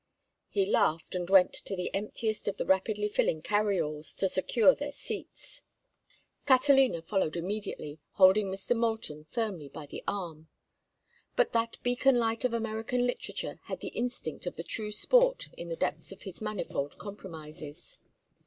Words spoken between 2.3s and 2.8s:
of the